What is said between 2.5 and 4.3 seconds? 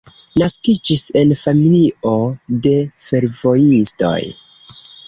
de fervojistoj.